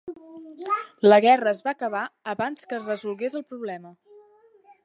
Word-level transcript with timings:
La 1.07 1.19
guerra 1.25 1.51
es 1.51 1.59
va 1.67 1.75
acabar 1.77 2.01
abans 2.35 2.67
que 2.73 2.81
es 2.81 2.89
resolgués 2.91 3.39
el 3.41 3.49
problema. 3.53 3.93